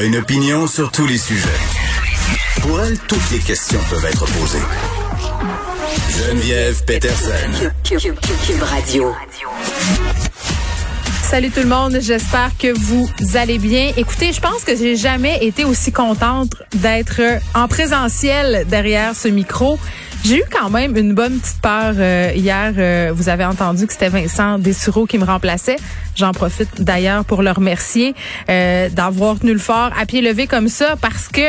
a 0.00 0.04
une 0.04 0.16
opinion 0.16 0.66
sur 0.66 0.90
tous 0.90 1.06
les 1.06 1.18
sujets. 1.18 1.48
Pour 2.62 2.80
elle, 2.80 2.98
toutes 3.00 3.30
les 3.32 3.38
questions 3.38 3.78
peuvent 3.90 4.06
être 4.06 4.24
posées. 4.24 4.58
Geneviève 6.16 6.82
Peterson. 6.86 7.70
Cube 7.84 8.62
Radio. 8.62 9.12
Salut 11.22 11.50
tout 11.50 11.60
le 11.60 11.66
monde, 11.66 11.98
j'espère 12.00 12.50
que 12.58 12.72
vous 12.72 13.10
allez 13.34 13.58
bien. 13.58 13.92
Écoutez, 13.98 14.32
je 14.32 14.40
pense 14.40 14.64
que 14.64 14.74
j'ai 14.74 14.96
jamais 14.96 15.44
été 15.44 15.64
aussi 15.64 15.92
contente 15.92 16.54
d'être 16.76 17.20
en 17.54 17.68
présentiel 17.68 18.66
derrière 18.68 19.14
ce 19.14 19.28
micro. 19.28 19.78
J'ai 20.22 20.36
eu 20.36 20.44
quand 20.50 20.68
même 20.68 20.96
une 20.98 21.14
bonne 21.14 21.38
petite 21.40 21.62
peur 21.62 21.94
euh, 21.96 22.32
hier. 22.34 22.74
Euh, 22.76 23.10
vous 23.14 23.30
avez 23.30 23.44
entendu 23.44 23.86
que 23.86 23.92
c'était 23.92 24.10
Vincent 24.10 24.58
Dessureau 24.58 25.06
qui 25.06 25.16
me 25.16 25.24
remplaçait. 25.24 25.76
J'en 26.14 26.32
profite 26.32 26.82
d'ailleurs 26.82 27.24
pour 27.24 27.42
le 27.42 27.50
remercier 27.50 28.14
euh, 28.50 28.90
d'avoir 28.90 29.38
tenu 29.38 29.54
le 29.54 29.58
fort 29.58 29.90
à 29.98 30.04
pied 30.04 30.20
levé 30.20 30.46
comme 30.46 30.68
ça 30.68 30.96
parce 31.00 31.28
que 31.28 31.40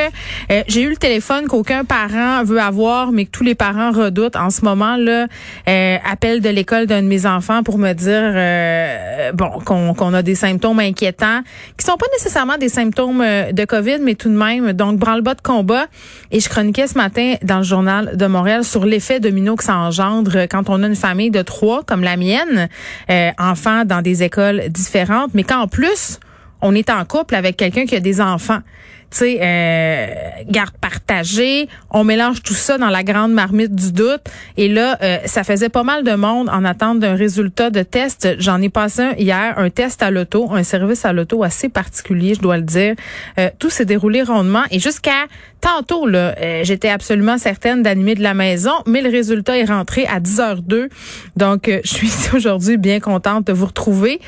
j'ai 0.67 0.83
eu 0.83 0.89
le 0.89 0.95
téléphone 0.95 1.47
qu'aucun 1.47 1.83
parent 1.83 2.43
veut 2.43 2.61
avoir, 2.61 3.11
mais 3.11 3.25
que 3.25 3.31
tous 3.31 3.43
les 3.43 3.55
parents 3.55 3.91
redoutent 3.91 4.35
en 4.35 4.49
ce 4.49 4.63
moment 4.63 4.95
là. 4.95 5.27
appel 6.09 6.39
de 6.39 6.49
l'école 6.49 6.85
d'un 6.85 7.01
de 7.01 7.07
mes 7.07 7.25
enfants 7.25 7.63
pour 7.63 7.77
me 7.77 7.91
dire 7.93 9.33
bon 9.33 9.49
qu'on 9.65 10.13
a 10.13 10.21
des 10.21 10.35
symptômes 10.35 10.79
inquiétants 10.79 11.41
qui 11.77 11.85
sont 11.85 11.97
pas 11.97 12.05
nécessairement 12.13 12.57
des 12.57 12.69
symptômes 12.69 13.23
de 13.51 13.65
Covid, 13.65 13.97
mais 14.01 14.15
tout 14.15 14.29
de 14.29 14.37
même 14.37 14.73
donc 14.73 14.97
branle-bas 14.97 15.35
de 15.35 15.41
combat. 15.41 15.87
Et 16.31 16.39
je 16.39 16.47
chroniquais 16.47 16.87
ce 16.87 16.97
matin 16.97 17.35
dans 17.43 17.57
le 17.57 17.63
journal 17.63 18.15
de 18.15 18.27
Montréal 18.27 18.60
sur 18.63 18.85
l'effet 18.85 19.19
domino 19.19 19.55
que 19.55 19.63
ça 19.63 19.75
engendre 19.75 20.47
quand 20.49 20.69
on 20.69 20.83
a 20.83 20.87
une 20.87 20.95
famille 20.95 21.31
de 21.31 21.41
trois, 21.41 21.83
comme 21.83 22.03
la 22.03 22.17
mienne, 22.17 22.69
euh, 23.09 23.31
enfants 23.37 23.85
dans 23.85 24.01
des 24.01 24.23
écoles 24.23 24.63
différentes, 24.69 25.31
mais 25.33 25.43
qu'en 25.43 25.67
plus, 25.67 26.19
on 26.61 26.75
est 26.75 26.89
en 26.89 27.03
couple 27.05 27.35
avec 27.35 27.57
quelqu'un 27.57 27.85
qui 27.85 27.95
a 27.95 27.99
des 27.99 28.21
enfants 28.21 28.59
euh, 29.21 30.07
garde 30.47 30.75
partagée. 30.79 31.67
On 31.89 32.03
mélange 32.03 32.41
tout 32.41 32.53
ça 32.53 32.77
dans 32.77 32.89
la 32.89 33.03
grande 33.03 33.33
marmite 33.33 33.75
du 33.75 33.91
doute. 33.91 34.21
Et 34.57 34.67
là, 34.67 34.97
euh, 35.01 35.17
ça 35.25 35.43
faisait 35.43 35.69
pas 35.69 35.83
mal 35.83 36.03
de 36.03 36.13
monde 36.13 36.49
en 36.49 36.63
attente 36.65 36.99
d'un 36.99 37.15
résultat 37.15 37.69
de 37.69 37.83
test. 37.83 38.35
J'en 38.39 38.61
ai 38.61 38.69
passé 38.69 39.01
un 39.01 39.13
hier, 39.13 39.53
un 39.57 39.69
test 39.69 40.01
à 40.03 40.11
l'auto, 40.11 40.49
un 40.51 40.63
service 40.63 41.05
à 41.05 41.13
l'auto 41.13 41.43
assez 41.43 41.69
particulier, 41.69 42.33
je 42.35 42.41
dois 42.41 42.57
le 42.57 42.63
dire. 42.63 42.95
Euh, 43.39 43.49
tout 43.59 43.69
s'est 43.69 43.85
déroulé 43.85 44.23
rondement. 44.23 44.63
Et 44.71 44.79
jusqu'à 44.79 45.25
tantôt, 45.59 46.07
là, 46.07 46.33
j'étais 46.63 46.89
absolument 46.89 47.37
certaine 47.37 47.83
d'animer 47.83 48.15
de 48.15 48.23
la 48.23 48.33
maison, 48.33 48.71
mais 48.87 49.01
le 49.01 49.09
résultat 49.09 49.59
est 49.59 49.65
rentré 49.65 50.07
à 50.07 50.19
10h02. 50.19 50.89
Donc, 51.37 51.69
je 51.83 51.87
suis 51.87 52.11
aujourd'hui 52.33 52.77
bien 52.77 52.99
contente 52.99 53.45
de 53.45 53.53
vous 53.53 53.67
retrouver 53.67 54.19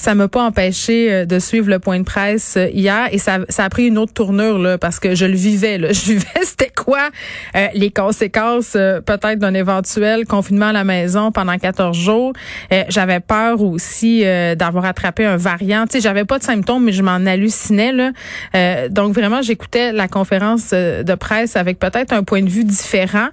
ça 0.00 0.14
m'a 0.14 0.28
pas 0.28 0.42
empêché 0.42 1.12
euh, 1.12 1.24
de 1.26 1.38
suivre 1.38 1.68
le 1.68 1.78
point 1.78 1.98
de 1.98 2.04
presse 2.04 2.54
euh, 2.56 2.68
hier 2.72 3.08
et 3.12 3.18
ça, 3.18 3.40
ça 3.50 3.64
a 3.64 3.68
pris 3.68 3.86
une 3.86 3.98
autre 3.98 4.14
tournure 4.14 4.58
là 4.58 4.78
parce 4.78 4.98
que 4.98 5.14
je 5.14 5.26
le 5.26 5.34
vivais 5.34 5.76
là. 5.76 5.92
Je 6.00 6.12
vivais 6.12 6.26
c'était 6.42 6.72
quoi 6.74 7.10
euh, 7.54 7.66
les 7.74 7.90
conséquences 7.90 8.72
peut-être 8.72 9.38
d'un 9.38 9.52
éventuel 9.52 10.24
confinement 10.24 10.68
à 10.68 10.72
la 10.72 10.84
maison 10.84 11.30
pendant 11.32 11.58
14 11.58 11.96
jours. 11.96 12.32
j'avais 12.88 13.20
peur 13.20 13.60
aussi 13.60 14.22
d'avoir 14.56 14.86
attrapé 14.86 15.26
un 15.26 15.36
variant. 15.36 15.84
Tu 15.84 15.92
sais, 15.92 16.00
j'avais 16.00 16.24
pas 16.24 16.38
de 16.38 16.44
symptômes 16.44 16.84
mais 16.84 16.92
je 16.92 17.02
m'en 17.02 17.26
hallucinais 17.26 17.92
là. 17.92 18.88
donc 18.88 19.14
vraiment 19.14 19.42
j'écoutais 19.42 19.92
la 19.92 20.08
conférence 20.08 20.70
de 20.70 21.14
presse 21.14 21.56
avec 21.56 21.78
peut-être 21.78 22.12
un 22.12 22.22
point 22.22 22.42
de 22.42 22.48
vue 22.48 22.64
différent. 22.64 23.28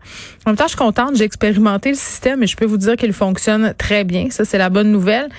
En 0.46 0.52
même 0.52 0.58
temps, 0.58 0.66
je 0.66 0.70
suis 0.70 0.78
contente, 0.78 1.16
j'ai 1.16 1.24
expérimenté 1.24 1.90
le 1.90 1.96
système 1.96 2.44
et 2.44 2.48
je 2.48 2.58
peux 2.58 2.66
vous 2.66 2.78
dire 2.78 2.96
qu'il 2.98 3.14
fonctionne 3.14 3.74
très 3.78 4.04
bien. 4.04 4.28
Ça 4.32 4.44
c'est 4.44 4.58
la 4.58 4.70
bonne 4.70 4.92
nouvelle. 4.92 5.30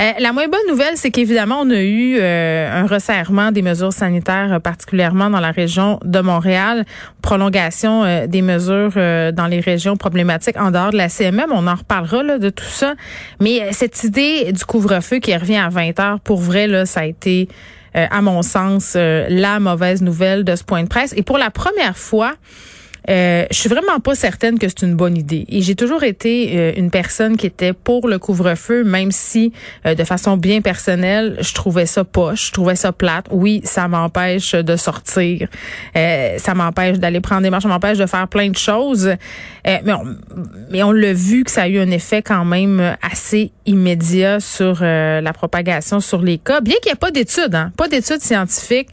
Euh, 0.00 0.12
la 0.18 0.32
moins 0.32 0.48
bonne 0.48 0.66
nouvelle, 0.66 0.96
c'est 0.96 1.10
qu'évidemment, 1.10 1.60
on 1.60 1.68
a 1.68 1.80
eu 1.82 2.16
euh, 2.18 2.82
un 2.82 2.86
resserrement 2.86 3.52
des 3.52 3.60
mesures 3.60 3.92
sanitaires, 3.92 4.54
euh, 4.54 4.58
particulièrement 4.58 5.28
dans 5.28 5.40
la 5.40 5.50
région 5.50 6.00
de 6.04 6.20
Montréal, 6.20 6.86
prolongation 7.20 8.26
des 8.26 8.40
mesures 8.40 8.94
dans 8.94 9.46
les 9.46 9.60
régions 9.60 9.96
problématiques 9.96 10.58
en 10.58 10.70
dehors 10.70 10.90
de 10.90 10.96
la 10.96 11.10
CMM. 11.10 11.50
On 11.52 11.66
en 11.66 11.74
reparlera 11.74 12.22
là, 12.22 12.38
de 12.38 12.48
tout 12.48 12.64
ça. 12.64 12.94
Mais 13.40 13.72
cette 13.72 14.02
idée 14.04 14.52
du 14.52 14.64
couvre-feu 14.64 15.18
qui 15.18 15.36
revient 15.36 15.58
à 15.58 15.68
20 15.68 16.00
heures, 16.00 16.20
pour 16.20 16.40
vrai, 16.40 16.66
là, 16.66 16.86
ça 16.86 17.00
a 17.00 17.04
été, 17.04 17.48
à 17.94 18.22
mon 18.22 18.40
sens, 18.40 18.96
la 18.96 19.60
mauvaise 19.60 20.00
nouvelle 20.00 20.44
de 20.44 20.56
ce 20.56 20.64
point 20.64 20.82
de 20.82 20.88
presse. 20.88 21.12
Et 21.14 21.22
pour 21.22 21.36
la 21.36 21.50
première 21.50 21.96
fois, 21.96 22.32
euh, 23.08 23.46
je 23.50 23.56
suis 23.56 23.68
vraiment 23.68 23.98
pas 24.00 24.14
certaine 24.14 24.58
que 24.58 24.68
c'est 24.68 24.82
une 24.82 24.94
bonne 24.94 25.16
idée. 25.16 25.46
Et 25.48 25.62
j'ai 25.62 25.74
toujours 25.74 26.02
été 26.02 26.52
euh, 26.56 26.72
une 26.76 26.90
personne 26.90 27.36
qui 27.36 27.46
était 27.46 27.72
pour 27.72 28.08
le 28.08 28.18
couvre-feu, 28.18 28.84
même 28.84 29.10
si 29.10 29.52
euh, 29.86 29.94
de 29.94 30.04
façon 30.04 30.36
bien 30.36 30.60
personnelle, 30.60 31.38
je 31.40 31.54
trouvais 31.54 31.86
ça 31.86 32.04
poche, 32.04 32.48
je 32.48 32.52
trouvais 32.52 32.76
ça 32.76 32.92
plate. 32.92 33.26
Oui, 33.30 33.62
ça 33.64 33.88
m'empêche 33.88 34.52
de 34.52 34.76
sortir, 34.76 35.48
ça 35.94 36.54
m'empêche 36.54 36.98
d'aller 36.98 37.20
prendre 37.20 37.42
des 37.42 37.50
marches, 37.50 37.62
ça 37.62 37.68
m'empêche 37.68 37.98
de 37.98 38.06
faire 38.06 38.28
plein 38.28 38.48
de 38.48 38.56
choses. 38.56 39.14
mais 39.64 39.92
on, 39.92 40.16
mais 40.70 40.82
on 40.82 40.92
l'a 40.92 41.12
vu 41.12 41.44
que 41.44 41.50
ça 41.50 41.62
a 41.62 41.68
eu 41.68 41.78
un 41.78 41.90
effet 41.90 42.22
quand 42.22 42.44
même 42.44 42.96
assez 43.02 43.52
immédiat 43.66 44.40
sur 44.40 44.80
la 44.82 45.32
propagation 45.32 46.00
sur 46.00 46.22
les 46.22 46.38
cas. 46.38 46.60
Bien 46.60 46.76
qu'il 46.82 46.90
n'y 46.90 46.92
ait 46.92 46.96
pas 46.96 47.10
d'études, 47.10 47.54
hein, 47.54 47.72
pas 47.76 47.88
d'études 47.88 48.22
scientifiques, 48.22 48.88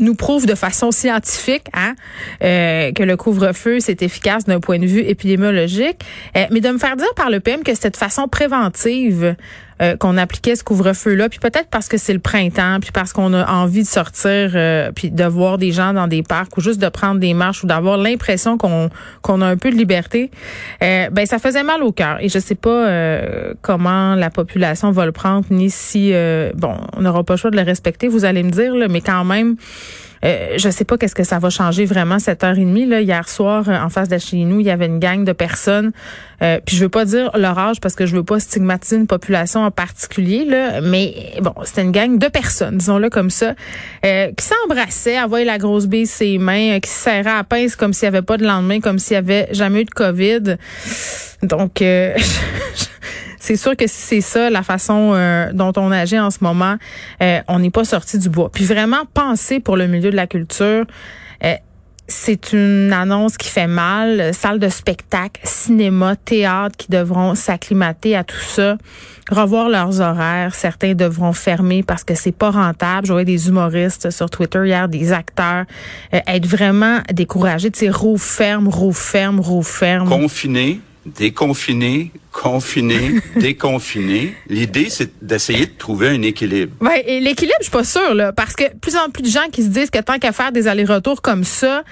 nous 0.00 0.14
prouve 0.14 0.46
de 0.46 0.54
façon 0.54 0.90
scientifique 0.90 1.66
hein, 1.74 1.94
que 2.40 3.02
le 3.02 3.16
couvre 3.16 3.45
feu 3.52 3.80
c'est 3.80 4.02
efficace 4.02 4.44
d'un 4.44 4.60
point 4.60 4.78
de 4.78 4.86
vue 4.86 5.00
épidémiologique. 5.00 6.00
Euh, 6.36 6.44
mais 6.50 6.60
de 6.60 6.68
me 6.68 6.78
faire 6.78 6.96
dire 6.96 7.12
par 7.14 7.30
le 7.30 7.40
PM 7.40 7.62
que 7.62 7.74
c'était 7.74 7.90
de 7.90 7.96
façon 7.96 8.28
préventive 8.28 9.36
euh, 9.82 9.96
qu'on 9.96 10.16
appliquait 10.16 10.56
ce 10.56 10.64
couvre-feu-là, 10.64 11.28
puis 11.28 11.38
peut-être 11.38 11.68
parce 11.68 11.88
que 11.88 11.98
c'est 11.98 12.14
le 12.14 12.18
printemps, 12.18 12.78
puis 12.80 12.92
parce 12.92 13.12
qu'on 13.12 13.34
a 13.34 13.46
envie 13.52 13.82
de 13.82 13.88
sortir, 13.88 14.52
euh, 14.54 14.90
puis 14.94 15.10
de 15.10 15.24
voir 15.24 15.58
des 15.58 15.70
gens 15.70 15.92
dans 15.92 16.06
des 16.06 16.22
parcs 16.22 16.56
ou 16.56 16.62
juste 16.62 16.80
de 16.80 16.88
prendre 16.88 17.20
des 17.20 17.34
marches 17.34 17.62
ou 17.62 17.66
d'avoir 17.66 17.98
l'impression 17.98 18.56
qu'on 18.56 18.90
a 19.42 19.46
un 19.46 19.56
peu 19.58 19.70
de 19.70 19.76
liberté, 19.76 20.30
ben 20.80 21.26
ça 21.26 21.38
faisait 21.38 21.62
mal 21.62 21.82
au 21.82 21.92
cœur. 21.92 22.18
Et 22.20 22.30
je 22.30 22.38
sais 22.38 22.54
pas 22.54 22.88
comment 23.60 24.14
la 24.14 24.30
population 24.30 24.90
va 24.92 25.04
le 25.04 25.12
prendre, 25.12 25.44
ni 25.50 25.68
si 25.68 26.12
bon, 26.54 26.76
on 26.94 27.02
n'aura 27.02 27.22
pas 27.22 27.34
le 27.34 27.38
choix 27.38 27.50
de 27.50 27.56
le 27.56 27.62
respecter. 27.62 28.08
Vous 28.08 28.24
allez 28.24 28.42
me 28.42 28.50
dire, 28.50 28.74
là, 28.74 28.88
mais 28.88 29.02
quand 29.02 29.24
même. 29.24 29.56
Euh, 30.24 30.54
je 30.56 30.70
sais 30.70 30.84
pas 30.84 30.96
qu'est-ce 30.96 31.14
que 31.14 31.24
ça 31.24 31.38
va 31.38 31.50
changer 31.50 31.84
vraiment 31.84 32.18
cette 32.18 32.44
heure 32.44 32.58
et 32.58 32.64
demie. 32.64 32.86
Là. 32.86 33.00
Hier 33.00 33.28
soir, 33.28 33.68
euh, 33.68 33.78
en 33.78 33.88
face 33.88 34.08
de 34.08 34.18
chez 34.18 34.38
nous, 34.38 34.60
il 34.60 34.66
y 34.66 34.70
avait 34.70 34.86
une 34.86 34.98
gang 34.98 35.24
de 35.24 35.32
personnes. 35.32 35.92
Euh, 36.42 36.60
puis 36.64 36.76
je 36.76 36.82
veux 36.82 36.88
pas 36.90 37.04
dire 37.04 37.30
leur 37.34 37.58
âge 37.58 37.80
parce 37.80 37.94
que 37.94 38.04
je 38.04 38.14
veux 38.14 38.24
pas 38.24 38.40
stigmatiser 38.40 38.96
une 38.96 39.06
population 39.06 39.60
en 39.60 39.70
particulier, 39.70 40.44
là, 40.44 40.80
mais 40.82 41.32
bon, 41.40 41.54
c'était 41.64 41.82
une 41.82 41.92
gang 41.92 42.18
de 42.18 42.28
personnes, 42.28 42.76
disons-le 42.76 43.08
comme 43.08 43.30
ça, 43.30 43.54
euh, 44.04 44.30
qui 44.36 44.44
s'embrassaient, 44.44 45.18
envoyaient 45.18 45.46
la 45.46 45.58
grosse 45.58 45.86
bille 45.86 46.06
ses 46.06 46.36
mains, 46.38 46.78
qui 46.80 46.90
se 46.90 47.04
serraient 47.04 47.38
à 47.38 47.44
pince 47.44 47.74
comme 47.74 47.92
s'il 47.92 48.10
n'y 48.10 48.16
avait 48.16 48.24
pas 48.24 48.36
de 48.36 48.44
lendemain, 48.44 48.80
comme 48.80 48.98
s'il 48.98 49.14
y 49.14 49.16
avait 49.16 49.48
jamais 49.52 49.82
eu 49.82 49.84
de 49.84 49.90
COVID. 49.90 50.56
Donc, 51.42 51.82
c'est 53.46 53.54
sûr 53.56 53.76
que 53.76 53.86
si 53.86 53.96
c'est 53.96 54.20
ça 54.20 54.50
la 54.50 54.64
façon 54.64 55.12
euh, 55.14 55.52
dont 55.52 55.72
on 55.76 55.92
agit 55.92 56.18
en 56.18 56.32
ce 56.32 56.38
moment, 56.40 56.74
euh, 57.22 57.38
on 57.46 57.60
n'est 57.60 57.70
pas 57.70 57.84
sorti 57.84 58.18
du 58.18 58.28
bois. 58.28 58.50
Puis 58.52 58.64
vraiment 58.64 59.04
penser 59.14 59.60
pour 59.60 59.76
le 59.76 59.86
milieu 59.86 60.10
de 60.10 60.16
la 60.16 60.26
culture. 60.26 60.84
Euh, 61.44 61.54
c'est 62.08 62.52
une 62.52 62.92
annonce 62.92 63.36
qui 63.36 63.48
fait 63.48 63.68
mal. 63.68 64.34
Salle 64.34 64.58
de 64.58 64.68
spectacle, 64.68 65.40
cinéma, 65.44 66.16
théâtre 66.16 66.76
qui 66.76 66.90
devront 66.90 67.36
s'acclimater 67.36 68.16
à 68.16 68.24
tout 68.24 68.36
ça, 68.40 68.78
revoir 69.30 69.68
leurs 69.68 70.00
horaires. 70.00 70.52
Certains 70.52 70.94
devront 70.94 71.32
fermer 71.32 71.84
parce 71.84 72.02
que 72.02 72.16
c'est 72.16 72.36
pas 72.36 72.50
rentable. 72.50 73.06
Je 73.06 73.12
voyais 73.12 73.24
des 73.24 73.46
humoristes 73.46 74.10
sur 74.10 74.28
Twitter 74.28 74.62
hier, 74.66 74.88
des 74.88 75.12
acteurs, 75.12 75.66
être 76.12 76.46
vraiment 76.46 76.98
découragés. 77.12 77.70
Tu 77.70 77.78
sais, 77.78 77.90
roue 77.90 78.18
ferme, 78.18 78.66
roue 78.66 78.92
ferme, 78.92 79.38
roue 79.38 79.62
ferme. 79.62 80.08
Confiné, 80.08 80.80
déconfiné, 81.04 82.12
confiner, 82.42 83.20
déconfiner. 83.36 84.34
L'idée, 84.48 84.88
c'est 84.90 85.10
d'essayer 85.22 85.66
de 85.66 85.72
trouver 85.76 86.08
un 86.08 86.22
équilibre. 86.22 86.74
Oui, 86.80 87.02
et 87.06 87.20
l'équilibre, 87.20 87.56
je 87.60 87.64
suis 87.64 87.72
pas 87.72 87.84
sûre, 87.84 88.14
là, 88.14 88.32
parce 88.32 88.54
que 88.54 88.64
plus 88.76 88.94
en 88.96 89.08
plus 89.10 89.22
de 89.22 89.28
gens 89.28 89.48
qui 89.50 89.62
se 89.62 89.68
disent 89.68 89.90
que 89.90 90.00
tant 90.00 90.18
qu'à 90.18 90.32
faire 90.32 90.52
des 90.52 90.68
allers-retours 90.68 91.22
comme 91.22 91.44
ça, 91.44 91.82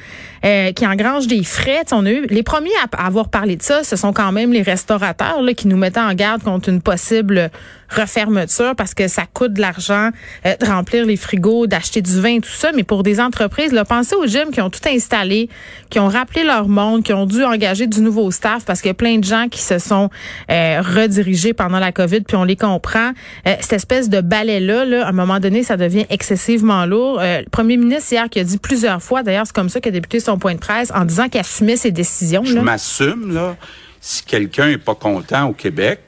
euh, 0.45 0.73
qui 0.73 0.87
engrangent 0.87 1.27
des 1.27 1.43
frais, 1.43 1.85
on 1.93 2.05
a 2.05 2.11
eu 2.11 2.27
les 2.27 2.43
premiers 2.43 2.71
à 2.93 3.07
avoir 3.07 3.31
parlé 3.31 3.57
de 3.57 3.63
ça, 3.63 3.83
ce 3.83 3.97
sont 3.97 4.13
quand 4.13 4.31
même 4.31 4.53
les 4.53 4.61
restaurateurs 4.61 5.41
là, 5.41 5.55
qui 5.55 5.69
nous 5.69 5.79
mettaient 5.79 6.01
en 6.01 6.13
garde 6.13 6.43
contre 6.43 6.69
une 6.69 6.83
possible 6.83 7.51
refermeture 7.89 8.75
parce 8.77 8.93
que 8.93 9.09
ça 9.09 9.23
coûte 9.33 9.55
de 9.55 9.63
l'argent 9.63 10.11
euh, 10.45 10.55
de 10.57 10.67
remplir 10.67 11.07
les 11.07 11.17
frigos, 11.17 11.67
d'acheter 11.67 12.03
du 12.03 12.21
vin, 12.21 12.41
tout 12.41 12.51
ça. 12.51 12.73
Mais 12.75 12.83
pour 12.83 13.03
des 13.03 13.21
entreprises, 13.21 13.73
là, 13.73 13.87
pensez 13.87 14.17
aux 14.17 14.27
gyms 14.27 14.51
qui 14.51 14.61
ont 14.61 14.69
tout 14.69 14.87
installé, 14.87 15.49
qui 15.89 15.99
ont 15.99 16.09
rappelé 16.09 16.45
leur 16.45 16.69
monde, 16.69 17.03
qui 17.03 17.15
ont 17.15 17.25
dû 17.25 17.43
engager 17.43 17.87
du 17.87 18.03
nouveau 18.03 18.31
staff 18.31 18.67
parce 18.67 18.83
qu'il 18.83 18.89
y 18.89 18.91
a 18.91 18.95
plein 18.95 19.19
de 19.19 19.25
gens 19.25 19.49
qui 19.51 19.63
se 19.63 19.79
sont 19.79 20.11
euh, 20.51 20.81
redirigés 20.83 21.53
pendant 21.53 21.79
la 21.79 21.93
COVID, 21.93 22.23
puis 22.23 22.37
on 22.37 22.45
les 22.45 22.57
comprend. 22.57 23.13
Euh, 23.47 23.55
cette 23.61 23.75
espèce 23.75 24.09
de 24.09 24.21
balai-là, 24.21 24.85
là, 24.85 25.07
à 25.07 25.09
un 25.09 25.13
moment 25.13 25.41
donné, 25.41 25.63
ça 25.63 25.77
devient 25.77 26.07
excessivement 26.11 26.87
lourd. 26.87 27.21
le 27.21 27.49
premier 27.51 27.77
ministre 27.77 28.13
hier 28.13 28.29
qui 28.29 28.41
a 28.41 28.45
dit 28.45 28.59
plusieurs 28.59 29.03
fois, 29.03 29.23
d'ailleurs, 29.23 29.47
c'est 29.47 29.55
comme 29.55 29.69
ça 29.69 29.81
qu'il 29.81 29.91
a 29.91 29.93
débuté 29.93 30.21
son 30.21 30.39
point 30.39 30.55
de 30.55 30.61
presse, 30.61 30.93
en 30.95 31.05
disant 31.05 31.29
qu'il 31.29 31.41
assumait 31.41 31.77
ses 31.77 31.91
décisions. 31.91 32.45
Je 32.45 32.59
m'assume, 32.59 33.35
là, 33.35 33.57
si 34.01 34.23
quelqu'un 34.25 34.69
est 34.69 34.79
pas 34.79 34.95
content 34.95 35.49
au 35.49 35.53
Québec, 35.53 36.01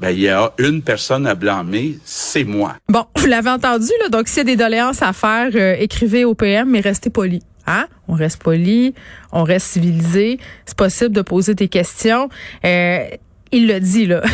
ben, 0.00 0.10
il 0.10 0.20
y 0.20 0.28
a 0.30 0.52
une 0.58 0.80
personne 0.80 1.26
à 1.26 1.34
blâmer, 1.34 1.98
c'est 2.04 2.44
moi. 2.44 2.76
Bon, 2.88 3.04
vous 3.16 3.26
l'avez 3.26 3.50
entendu, 3.50 3.90
là. 4.00 4.08
Donc, 4.08 4.28
s'il 4.28 4.38
y 4.38 4.40
a 4.40 4.44
des 4.44 4.56
doléances 4.56 5.02
à 5.02 5.12
faire, 5.12 5.50
euh, 5.54 5.76
écrivez 5.78 6.24
au 6.24 6.34
PM, 6.34 6.70
mais 6.70 6.80
restez 6.80 7.10
poli. 7.10 7.42
Hein? 7.66 7.86
On 8.08 8.14
reste 8.14 8.42
poli, 8.42 8.94
on 9.30 9.44
reste 9.44 9.66
civilisé. 9.66 10.38
C'est 10.64 10.76
possible 10.76 11.12
de 11.12 11.20
poser 11.20 11.54
des 11.54 11.68
questions. 11.68 12.30
Euh, 12.64 13.04
il 13.52 13.66
le 13.66 13.80
dit, 13.80 14.06
là. 14.06 14.22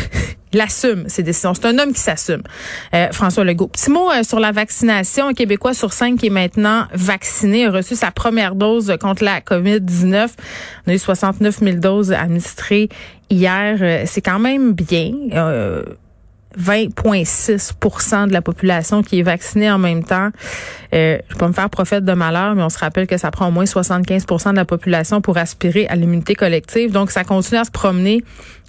il 0.53 0.61
assume 0.61 1.07
ses 1.07 1.23
décisions. 1.23 1.53
C'est 1.53 1.65
un 1.65 1.77
homme 1.77 1.93
qui 1.93 1.99
s'assume. 1.99 2.41
Euh, 2.93 3.07
François 3.11 3.43
Legault. 3.43 3.67
Petit 3.67 3.91
mot 3.91 4.09
euh, 4.11 4.23
sur 4.23 4.39
la 4.39 4.51
vaccination. 4.51 5.27
Un 5.27 5.33
Québécois 5.33 5.73
sur 5.73 5.93
cinq 5.93 6.19
qui 6.19 6.27
est 6.27 6.31
maintenant 6.31 6.85
vacciné 6.93 7.65
a 7.65 7.71
reçu 7.71 7.95
sa 7.95 8.11
première 8.11 8.55
dose 8.55 8.95
contre 8.99 9.23
la 9.23 9.41
COVID-19. 9.41 10.29
On 10.85 10.91
a 10.91 10.93
eu 10.93 10.99
69 10.99 11.59
000 11.59 11.77
doses 11.77 12.11
administrées 12.11 12.89
hier. 13.29 13.77
Euh, 13.81 14.03
c'est 14.05 14.21
quand 14.21 14.39
même 14.39 14.73
bien. 14.73 15.13
20,6% 16.59 18.27
de 18.27 18.33
la 18.33 18.41
population 18.41 19.03
qui 19.03 19.19
est 19.19 19.23
vaccinée 19.23 19.69
en 19.71 19.77
même 19.77 20.03
temps. 20.03 20.29
Euh, 20.93 21.17
je 21.27 21.33
vais 21.33 21.39
pas 21.39 21.47
me 21.47 21.53
faire 21.53 21.69
prophète 21.69 22.05
de 22.05 22.13
malheur, 22.13 22.55
mais 22.55 22.63
on 22.63 22.69
se 22.69 22.79
rappelle 22.79 23.07
que 23.07 23.17
ça 23.17 23.31
prend 23.31 23.47
au 23.47 23.51
moins 23.51 23.65
75% 23.65 24.51
de 24.51 24.55
la 24.55 24.65
population 24.65 25.21
pour 25.21 25.37
aspirer 25.37 25.87
à 25.87 25.95
l'immunité 25.95 26.35
collective. 26.35 26.91
Donc, 26.91 27.11
ça 27.11 27.23
continue 27.23 27.59
à 27.59 27.63
se 27.63 27.71
promener. 27.71 28.23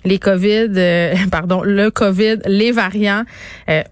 Les 0.04 0.18
COVID, 0.18 0.68
euh, 0.76 1.14
pardon, 1.30 1.62
le 1.62 1.90
COVID, 1.90 2.38
les 2.46 2.72
variants. 2.72 3.24
Euh, 3.68 3.82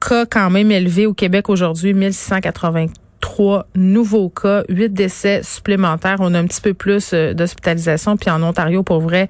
cas 0.00 0.26
quand 0.26 0.50
même 0.50 0.70
élevé 0.70 1.06
au 1.06 1.14
Québec 1.14 1.48
aujourd'hui, 1.48 1.94
1683 1.94 3.66
nouveaux 3.74 4.28
cas, 4.28 4.62
8 4.68 4.90
décès 4.90 5.42
supplémentaires. 5.42 6.16
On 6.20 6.34
a 6.34 6.38
un 6.38 6.46
petit 6.46 6.60
peu 6.60 6.74
plus 6.74 7.10
euh, 7.12 7.34
d'hospitalisation. 7.34 8.16
Puis 8.16 8.30
en 8.30 8.42
Ontario, 8.42 8.82
pour 8.82 9.00
vrai, 9.00 9.28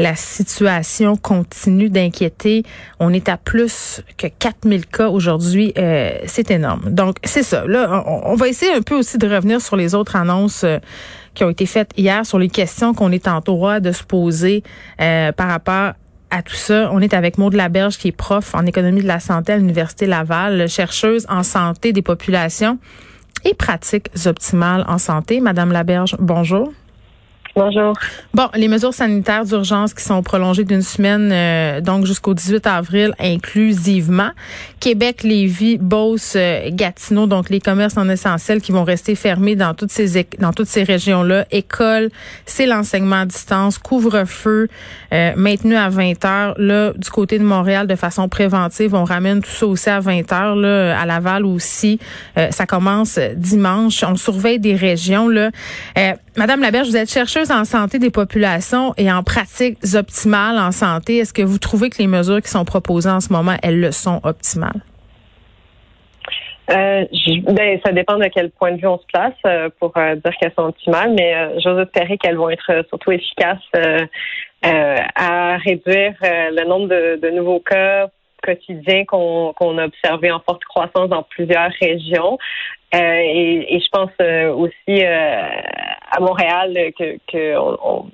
la 0.00 0.16
situation 0.16 1.16
continue 1.16 1.90
d'inquiéter. 1.90 2.64
On 2.98 3.12
est 3.12 3.28
à 3.28 3.36
plus 3.36 4.02
que 4.16 4.26
4000 4.26 4.86
cas 4.86 5.08
aujourd'hui. 5.08 5.72
Euh, 5.78 6.12
c'est 6.26 6.50
énorme. 6.50 6.90
Donc, 6.90 7.16
c'est 7.24 7.42
ça. 7.42 7.64
Là, 7.66 8.02
on, 8.06 8.34
va 8.34 8.48
essayer 8.48 8.72
un 8.72 8.82
peu 8.82 8.96
aussi 8.96 9.18
de 9.18 9.28
revenir 9.28 9.60
sur 9.60 9.76
les 9.76 9.94
autres 9.94 10.16
annonces 10.16 10.64
euh, 10.64 10.78
qui 11.34 11.44
ont 11.44 11.50
été 11.50 11.66
faites 11.66 11.90
hier, 11.96 12.24
sur 12.24 12.38
les 12.38 12.48
questions 12.48 12.94
qu'on 12.94 13.12
est 13.12 13.28
en 13.28 13.40
droit 13.40 13.80
de 13.80 13.92
se 13.92 14.02
poser 14.02 14.62
euh, 15.00 15.32
par 15.32 15.48
rapport 15.48 15.92
à 16.30 16.42
tout 16.42 16.54
ça. 16.54 16.90
On 16.92 17.00
est 17.00 17.12
avec 17.12 17.38
Maud 17.38 17.54
Laberge, 17.54 17.98
qui 17.98 18.08
est 18.08 18.12
prof 18.12 18.54
en 18.54 18.64
économie 18.66 19.02
de 19.02 19.08
la 19.08 19.20
santé 19.20 19.52
à 19.52 19.56
l'Université 19.56 20.06
Laval, 20.06 20.68
chercheuse 20.68 21.26
en 21.28 21.42
santé 21.42 21.92
des 21.92 22.02
populations 22.02 22.78
et 23.44 23.54
pratiques 23.54 24.08
optimales 24.26 24.84
en 24.88 24.98
santé. 24.98 25.40
Madame 25.40 25.72
Laberge, 25.72 26.16
bonjour. 26.18 26.72
Bonjour. 27.56 27.94
Bon, 28.32 28.48
les 28.54 28.68
mesures 28.68 28.94
sanitaires 28.94 29.44
d'urgence 29.44 29.92
qui 29.92 30.04
sont 30.04 30.22
prolongées 30.22 30.62
d'une 30.62 30.82
semaine, 30.82 31.30
euh, 31.32 31.80
donc 31.80 32.06
jusqu'au 32.06 32.32
18 32.32 32.64
avril 32.68 33.12
inclusivement. 33.18 34.30
Québec, 34.78 35.24
Lévis, 35.24 35.76
Beauce, 35.76 36.34
euh, 36.36 36.70
Gatineau, 36.70 37.26
donc 37.26 37.50
les 37.50 37.58
commerces 37.58 37.96
non 37.96 38.08
essentiels 38.08 38.60
qui 38.60 38.70
vont 38.70 38.84
rester 38.84 39.16
fermés 39.16 39.56
dans 39.56 39.74
toutes 39.74 39.90
ces 39.90 40.24
dans 40.38 40.52
toutes 40.52 40.68
ces 40.68 40.84
régions-là. 40.84 41.44
École, 41.50 42.10
c'est 42.46 42.66
l'enseignement 42.66 43.22
à 43.22 43.26
distance, 43.26 43.78
couvre-feu 43.78 44.68
euh, 45.12 45.32
maintenu 45.36 45.74
à 45.74 45.88
20 45.88 46.24
heures. 46.24 46.54
Là, 46.56 46.92
du 46.94 47.10
côté 47.10 47.40
de 47.40 47.44
Montréal, 47.44 47.88
de 47.88 47.96
façon 47.96 48.28
préventive, 48.28 48.94
on 48.94 49.04
ramène 49.04 49.42
tout 49.42 49.50
ça 49.50 49.66
aussi 49.66 49.90
à 49.90 49.98
20 49.98 50.32
heures. 50.32 50.54
Là, 50.54 50.98
à 51.00 51.04
Laval 51.04 51.44
aussi, 51.44 51.98
ça 52.50 52.66
commence 52.66 53.18
dimanche. 53.36 54.04
On 54.04 54.14
surveille 54.14 54.60
des 54.60 54.76
régions. 54.76 55.28
Là, 55.28 55.50
Madame 56.36 56.60
Laberge, 56.60 56.88
vous 56.88 56.96
êtes 56.96 57.10
chercheuse 57.10 57.50
en 57.50 57.64
santé 57.64 57.98
des 57.98 58.10
populations 58.10 58.94
et 58.96 59.10
en 59.10 59.24
pratiques 59.24 59.78
optimales 59.94 60.58
en 60.58 60.70
santé. 60.70 61.18
Est-ce 61.18 61.32
que 61.32 61.42
vous 61.42 61.58
trouvez 61.58 61.90
que 61.90 61.98
les 61.98 62.06
mesures 62.06 62.40
qui 62.40 62.50
sont 62.50 62.64
proposées 62.64 63.10
en 63.10 63.20
ce 63.20 63.32
moment, 63.32 63.56
elles 63.62 63.80
le 63.80 63.90
sont 63.90 64.20
optimales? 64.22 64.80
Euh, 66.70 67.04
ben, 67.48 67.80
ça 67.84 67.90
dépend 67.90 68.16
de 68.16 68.26
quel 68.32 68.50
point 68.50 68.70
de 68.70 68.80
vue 68.80 68.86
on 68.86 68.98
se 68.98 69.06
place 69.12 69.34
euh, 69.44 69.70
pour 69.80 69.96
euh, 69.96 70.14
dire 70.14 70.32
qu'elles 70.40 70.52
sont 70.56 70.66
optimales, 70.66 71.12
mais 71.18 71.60
j'ose 71.60 71.80
espérer 71.80 72.16
qu'elles 72.16 72.36
vont 72.36 72.50
être 72.50 72.84
surtout 72.88 73.10
efficaces 73.10 73.58
à 74.62 75.56
réduire 75.56 76.14
le 76.22 76.64
nombre 76.64 76.86
de, 76.88 77.30
nouveaux 77.30 77.60
cas 77.60 78.06
quotidiens 78.42 79.04
qu'on 79.04 79.78
a 79.78 79.84
observés 79.84 80.30
en 80.30 80.40
forte 80.40 80.64
croissance 80.64 81.08
dans 81.08 81.24
plusieurs 81.24 81.70
régions. 81.80 82.38
Et, 82.92 83.80
je 83.80 83.88
pense 83.90 84.10
aussi 84.56 85.04
à 85.04 86.20
Montréal 86.20 86.92
que, 86.96 87.56
on, 87.56 88.06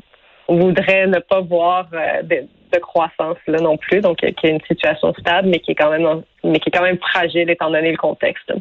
voudrait 0.48 1.08
ne 1.08 1.18
pas 1.18 1.40
voir 1.40 1.88
euh, 1.92 2.22
de, 2.22 2.46
de, 2.72 2.78
croissance 2.78 3.36
là 3.48 3.58
non 3.60 3.76
plus, 3.76 4.00
donc 4.00 4.18
qui 4.18 4.46
est 4.46 4.50
une 4.50 4.60
situation 4.60 5.12
stable, 5.14 5.48
mais 5.48 5.58
qui 5.58 5.72
est 5.72 5.74
quand 5.74 5.90
même 5.90 6.22
mais 6.44 6.60
qui 6.60 6.68
est 6.68 6.72
quand 6.72 6.84
même 6.84 6.98
fragile 6.98 7.50
étant 7.50 7.70
donné 7.70 7.90
le 7.90 7.96
contexte. 7.96 8.52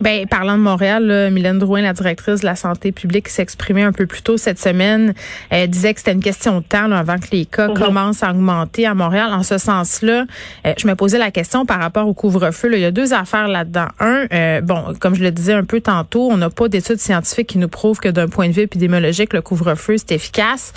Ben, 0.00 0.26
parlant 0.26 0.56
de 0.56 0.62
Montréal, 0.62 1.04
là, 1.06 1.30
Mylène 1.30 1.58
Drouin, 1.58 1.82
la 1.82 1.92
directrice 1.92 2.40
de 2.40 2.46
la 2.46 2.54
santé 2.54 2.92
publique, 2.92 3.28
s'exprimait 3.28 3.82
un 3.82 3.92
peu 3.92 4.06
plus 4.06 4.22
tôt 4.22 4.36
cette 4.36 4.60
semaine, 4.60 5.12
elle 5.50 5.68
disait 5.68 5.92
que 5.92 5.98
c'était 5.98 6.12
une 6.12 6.22
question 6.22 6.60
de 6.60 6.64
temps 6.64 6.90
avant 6.92 7.18
que 7.18 7.28
les 7.32 7.46
cas 7.46 7.68
mhm. 7.68 7.74
commencent 7.74 8.22
à 8.22 8.30
augmenter 8.30 8.86
à 8.86 8.94
Montréal. 8.94 9.32
En 9.32 9.42
ce 9.42 9.58
sens-là, 9.58 10.24
euh, 10.66 10.72
je 10.78 10.86
me 10.86 10.94
posais 10.94 11.18
la 11.18 11.32
question 11.32 11.66
par 11.66 11.80
rapport 11.80 12.06
au 12.06 12.14
couvre-feu. 12.14 12.70
Il 12.72 12.80
y 12.80 12.84
a 12.84 12.92
deux 12.92 13.12
affaires 13.12 13.48
là-dedans. 13.48 13.88
Un, 13.98 14.26
euh, 14.32 14.60
bon, 14.60 14.94
comme 15.00 15.16
je 15.16 15.22
le 15.22 15.32
disais 15.32 15.52
un 15.52 15.64
peu 15.64 15.80
tantôt, 15.80 16.28
on 16.30 16.36
n'a 16.36 16.50
pas 16.50 16.68
d'études 16.68 17.00
scientifiques 17.00 17.48
qui 17.48 17.58
nous 17.58 17.68
prouvent 17.68 17.98
que 17.98 18.08
d'un 18.08 18.28
point 18.28 18.48
de 18.48 18.52
vue 18.52 18.62
épidémiologique, 18.62 19.32
le 19.32 19.42
couvre-feu 19.42 19.96
c'est 19.98 20.12
efficace. 20.12 20.72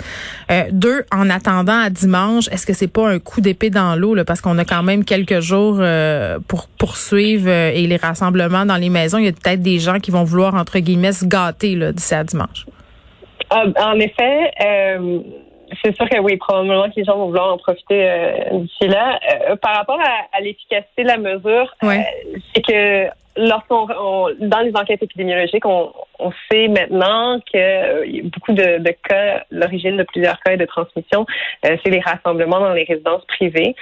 Euh, 0.50 0.64
deux, 0.72 1.04
en 1.12 1.30
attendant 1.30 1.78
à 1.78 1.90
dimanche, 1.90 2.48
est-ce 2.50 2.66
que 2.66 2.72
c'est 2.72 2.88
pas 2.88 3.08
un 3.08 3.18
coup 3.20 3.40
d'épée 3.40 3.70
dans 3.70 3.94
l'eau 3.94 4.16
parce 4.24 4.40
qu'on 4.40 4.58
a 4.58 4.64
quand 4.64 4.82
même 4.82 5.04
quelques 5.04 5.40
jours 5.40 5.80
pour 6.48 6.68
poursuivre 6.68 7.48
et 7.48 7.86
les 7.86 7.96
rassemblements 7.96 8.66
dans 8.66 8.76
les 8.76 8.90
maisons 8.90 9.11
il 9.18 9.24
y 9.24 9.28
a 9.28 9.32
peut-être 9.32 9.62
des 9.62 9.78
gens 9.78 9.98
qui 9.98 10.10
vont 10.10 10.24
vouloir, 10.24 10.54
entre 10.54 10.78
guillemets, 10.78 11.12
se 11.12 11.24
gâter 11.24 11.76
d'ici 11.92 12.14
à 12.14 12.24
dimanche. 12.24 12.66
Ah, 13.50 13.64
en 13.92 14.00
effet, 14.00 14.50
euh, 14.64 15.18
c'est 15.82 15.94
sûr 15.94 16.08
que 16.08 16.18
oui, 16.20 16.36
probablement 16.38 16.88
que 16.88 16.96
les 16.96 17.04
gens 17.04 17.18
vont 17.18 17.26
vouloir 17.26 17.52
en 17.52 17.58
profiter 17.58 18.08
euh, 18.08 18.60
d'ici 18.60 18.88
là. 18.88 19.18
Euh, 19.50 19.56
par 19.56 19.76
rapport 19.76 20.00
à, 20.00 20.40
l'efficacité 20.40 21.02
de 21.02 21.08
la 21.08 21.18
mesure, 21.18 21.74
c'est 21.82 22.62
que 22.62 23.08
lorsqu'on 23.36 23.86
dans 24.40 24.60
les 24.60 24.74
enquêtes 24.74 25.02
épidémiologiques, 25.02 25.66
on, 25.66 25.92
sait 26.50 26.68
maintenant 26.68 27.40
que 27.52 28.06
y 28.06 28.20
a 28.20 28.22
beaucoup 28.22 28.52
de, 28.52 28.78
de 28.78 28.94
cas, 29.08 29.44
l'origine 29.50 29.96
de 29.96 30.04
plusieurs 30.04 30.38
cas 30.40 30.56
de 30.56 30.64
transmission, 30.64 31.26
c'est 31.62 31.90
les 31.90 32.00
rassemblements 32.00 32.60
dans 32.60 32.72
les 32.72 32.84
résidences 32.84 33.24
privées. 33.26 33.74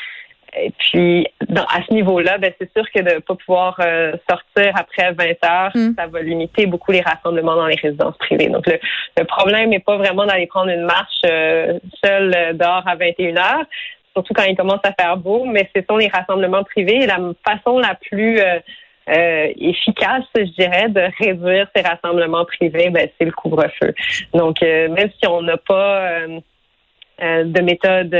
Et 0.58 0.72
puis, 0.78 1.26
à 1.56 1.82
ce 1.88 1.94
niveau-là, 1.94 2.38
ben, 2.38 2.52
c'est 2.58 2.70
sûr 2.72 2.84
que 2.90 3.00
de 3.00 3.14
ne 3.14 3.18
pas 3.20 3.34
pouvoir 3.36 3.76
euh, 3.80 4.12
sortir 4.28 4.72
après 4.74 5.12
20 5.12 5.24
heures, 5.48 5.70
mm. 5.74 5.94
ça 5.96 6.06
va 6.06 6.22
limiter 6.22 6.66
beaucoup 6.66 6.90
les 6.90 7.00
rassemblements 7.00 7.54
dans 7.54 7.66
les 7.66 7.76
résidences 7.76 8.16
privées. 8.18 8.48
Donc, 8.48 8.66
le, 8.66 9.24
problème 9.24 9.70
n'est 9.70 9.80
pas 9.80 9.96
vraiment 9.96 10.26
d'aller 10.26 10.46
prendre 10.46 10.70
une 10.70 10.84
marche 10.84 11.22
euh, 11.24 11.78
seule 12.04 12.34
euh, 12.36 12.52
dehors 12.52 12.82
à 12.86 12.96
21 12.96 13.36
heures, 13.36 13.64
surtout 14.12 14.34
quand 14.34 14.42
il 14.42 14.56
commence 14.56 14.80
à 14.82 14.92
faire 14.92 15.16
beau, 15.16 15.44
mais 15.44 15.70
ce 15.74 15.82
sont 15.88 15.96
les 15.96 16.08
rassemblements 16.08 16.64
privés. 16.64 17.04
Et 17.04 17.06
la 17.06 17.18
façon 17.46 17.78
la 17.78 17.94
plus 17.94 18.40
efficace, 19.06 20.24
je 20.36 20.42
dirais, 20.42 20.88
de 20.88 21.02
réduire 21.18 21.66
ces 21.74 21.82
rassemblements 21.82 22.44
privés, 22.44 22.90
ben, 22.90 23.08
c'est 23.18 23.24
le 23.24 23.32
couvre-feu. 23.32 23.94
Donc, 24.34 24.60
même 24.62 25.10
si 25.20 25.28
on 25.28 25.42
n'a 25.42 25.56
pas 25.56 26.26
de 27.20 27.60
méthode 27.60 28.14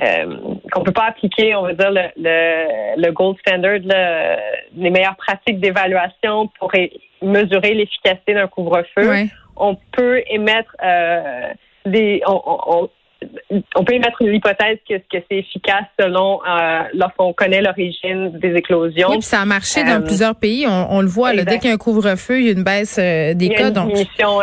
euh, 0.00 0.36
qu'on 0.72 0.82
peut 0.82 0.92
pas 0.92 1.06
appliquer, 1.06 1.54
on 1.54 1.62
va 1.62 1.74
dire, 1.74 1.90
le, 1.90 2.96
le, 2.96 3.10
gold 3.10 3.36
standard, 3.38 3.80
les 4.76 4.90
meilleures 4.90 5.16
pratiques 5.16 5.60
d'évaluation 5.60 6.48
pour 6.58 6.70
mesurer 7.20 7.74
l'efficacité 7.74 8.34
d'un 8.34 8.46
couvre-feu. 8.46 9.26
On 9.56 9.76
peut 9.92 10.22
émettre 10.28 10.76
euh, 10.84 11.52
des... 11.84 12.22
On, 12.26 12.40
on 12.46 12.90
peut 13.50 13.94
émettre 13.94 14.16
l'hypothèse 14.20 14.78
que, 14.88 14.94
que 14.96 15.22
c'est 15.28 15.38
efficace 15.38 15.84
selon 15.98 16.40
euh, 16.48 16.82
lorsqu'on 16.94 17.32
connaît 17.32 17.60
l'origine 17.60 18.30
des 18.38 18.54
éclosions. 18.54 19.08
Oui, 19.10 19.18
puis 19.18 19.26
ça 19.26 19.40
a 19.40 19.44
marché 19.44 19.82
dans 19.82 20.02
euh, 20.02 20.06
plusieurs 20.06 20.34
pays. 20.34 20.66
On, 20.68 21.00
le 21.00 21.08
voit, 21.08 21.32
là, 21.32 21.44
dès 21.44 21.58
qu'il 21.58 21.68
y 21.68 21.72
a 21.72 21.74
un 21.74 21.78
couvre-feu, 21.78 22.40
il 22.40 22.46
y 22.46 22.48
a 22.48 22.52
une 22.52 22.62
baisse 22.62 22.98
euh, 22.98 23.34
des 23.34 23.48
cas. 23.48 23.70
donc, 23.70 23.92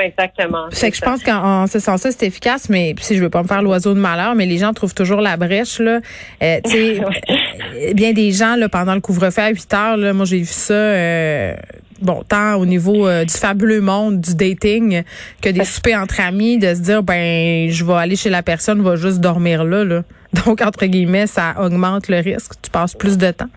exactement. 0.03 0.65
C'est 0.72 0.91
que 0.91 0.98
je 0.98 1.01
pense 1.01 1.24
qu'en 1.24 1.67
ce 1.67 1.79
sens-là, 1.79 2.12
c'est 2.12 2.27
efficace, 2.27 2.70
mais 2.70 2.96
si 3.00 3.15
je 3.15 3.22
veux 3.22 3.29
pas 3.29 3.44
me 3.44 3.48
faire 3.48 3.62
l'oiseau 3.62 3.94
de 3.94 4.00
malheur, 4.00 4.36
mais 4.36 4.46
les 4.46 4.58
gens 4.58 4.74
trouvent 4.74 4.96
toujours 4.96 5.22
la 5.22 5.38
brèche. 5.38 5.79
Là. 5.79 6.00
Euh, 6.44 6.60
bien 7.94 8.13
des 8.13 8.32
gens, 8.32 8.55
là, 8.55 8.70
pendant 8.70 8.96
le 8.96 9.01
couvre-feu 9.01 9.41
à 9.41 9.50
8 9.50 9.74
heures, 9.74 9.98
là, 9.98 10.13
moi 10.13 10.25
j'ai 10.25 10.39
vu 10.39 10.46
ça 10.46 10.74
bon, 12.02 12.24
tant 12.28 12.56
au 12.56 12.66
niveau 12.66 13.08
euh, 13.08 13.25
du 13.25 13.34
fabuleux 13.34 13.82
monde 13.82 14.22
du 14.22 14.36
dating 14.36 15.04
que 15.42 15.50
des 15.50 15.64
soupers 15.64 15.96
entre 15.96 16.22
amis, 16.22 16.58
de 16.58 16.74
se 16.74 16.82
dire, 16.82 17.04
ben, 17.04 17.70
je 17.70 17.86
vais 17.86 17.94
aller 17.94 18.16
chez 18.16 18.30
la 18.30 18.44
personne, 18.44 18.82
va 18.82 18.96
juste 18.96 19.20
dormir 19.20 19.64
là, 19.64 19.84
là. 19.84 20.02
Donc, 20.46 20.62
entre 20.62 20.86
guillemets, 20.86 21.28
ça 21.28 21.56
augmente 21.60 22.10
le 22.10 22.18
risque. 22.18 22.54
Tu 22.62 22.70
passes 22.70 22.96
plus 22.96 23.18
de 23.18 23.32
temps. 23.32 23.50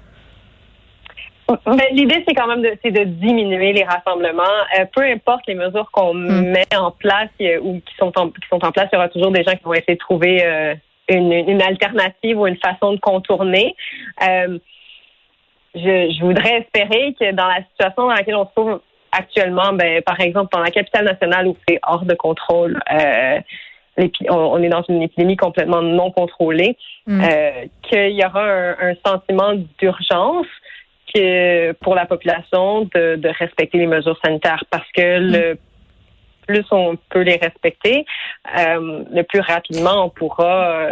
Ben, 1.49 1.81
L'idée, 1.93 2.23
c'est 2.29 2.35
quand 2.35 2.47
même 2.47 2.63
de, 2.63 2.73
c'est 2.85 2.91
de 2.91 3.05
diminuer 3.05 3.73
les 3.73 3.83
rassemblements. 3.83 4.43
Euh, 4.79 4.85
peu 4.95 5.03
importe 5.03 5.47
les 5.49 5.55
mesures 5.55 5.91
qu'on 5.91 6.15
hmm. 6.15 6.51
met 6.51 6.77
en 6.77 6.91
place 6.91 7.31
ou 7.63 7.81
qui 7.81 7.95
sont 7.99 8.13
en, 8.17 8.29
qui 8.29 8.47
sont 8.51 8.65
en 8.65 8.71
place, 8.71 8.89
il 8.93 8.97
y 8.97 8.99
aura 8.99 9.09
toujours 9.09 9.33
des 9.33 9.43
gens 9.43 9.53
qui 9.53 9.65
vont 9.65 9.73
essayer 9.75 9.95
de 9.95 9.99
trouver 9.99 10.45
euh, 10.45 10.75
une, 11.09 11.33
une, 11.33 11.63
alternative 11.63 12.39
ou 12.39 12.47
une 12.47 12.59
façon 12.59 12.93
de 12.93 13.01
contourner 13.01 13.75
je, 15.75 16.25
voudrais 16.25 16.61
espérer 16.61 17.15
que 17.19 17.33
dans 17.33 17.47
la 17.47 17.63
situation 17.71 18.03
dans 18.05 18.15
laquelle 18.15 18.37
on 18.37 18.47
se 18.47 18.53
trouve 18.55 18.81
actuellement, 19.13 19.73
ben, 19.73 20.03
par 20.03 20.21
exemple, 20.21 20.51
dans 20.53 20.61
la 20.61 20.71
capitale 20.71 21.05
nationale 21.05 21.49
où 21.49 21.57
c'est 21.67 21.79
hors 21.87 22.05
de 22.05 22.15
contrôle, 22.15 22.81
euh, 22.93 23.41
on, 24.29 24.63
est 24.63 24.69
dans 24.69 24.85
une 24.89 25.03
épidémie 25.03 25.37
complètement 25.37 25.83
non 25.83 26.11
contrôlée, 26.11 26.77
mm. 27.07 27.21
euh, 27.21 27.51
qu'il 27.83 28.13
y 28.13 28.25
aura 28.25 28.45
un, 28.81 28.95
sentiment 29.05 29.55
d'urgence 29.79 30.47
que 31.13 31.73
pour 31.73 31.95
la 31.95 32.07
population 32.07 32.89
de, 32.95 33.39
respecter 33.39 33.79
les 33.79 33.87
mesures 33.87 34.19
sanitaires 34.25 34.63
parce 34.71 34.87
que 34.95 35.21
mm. 35.21 35.33
le 35.33 35.59
plus 36.47 36.65
on 36.71 36.97
peut 37.11 37.23
les 37.23 37.37
respecter, 37.37 38.07
euh, 38.59 39.05
le 39.11 39.23
plus 39.23 39.41
rapidement 39.41 40.05
on 40.05 40.11
pourra 40.11 40.87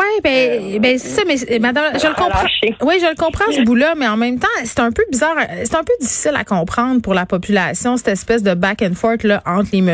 oui, 0.00 0.20
ben, 0.22 0.76
euh, 0.76 0.78
ben 0.78 0.98
c'est 0.98 1.08
ça, 1.08 1.22
mais 1.26 1.36
euh, 1.50 1.58
madame, 1.60 1.84
je 1.94 2.06
le 2.06 2.14
comprends. 2.14 2.46
Oui, 2.82 2.94
je 3.00 3.08
le 3.08 3.16
comprends 3.16 3.50
ce 3.50 3.62
bout-là, 3.62 3.94
mais 3.96 4.08
en 4.08 4.16
même 4.16 4.38
temps, 4.38 4.48
c'est 4.64 4.80
un 4.80 4.90
peu 4.90 5.02
bizarre, 5.10 5.36
c'est 5.64 5.74
un 5.74 5.84
peu 5.84 5.92
difficile 6.00 6.32
à 6.36 6.44
comprendre 6.44 7.02
pour 7.02 7.14
la 7.14 7.26
population 7.26 7.96
cette 7.96 8.08
espèce 8.08 8.42
de 8.42 8.54
back 8.54 8.82
and 8.82 8.94
forth 8.94 9.22
là 9.24 9.42
entre 9.46 9.70
les 9.72 9.82
mm 9.82 9.88